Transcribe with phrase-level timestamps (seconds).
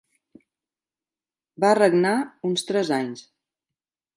[1.65, 2.15] Va regnar
[2.51, 3.23] uns tres anys.